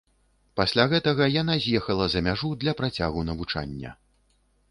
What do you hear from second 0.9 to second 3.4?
гэтага яна з'ехала за мяжу для працягу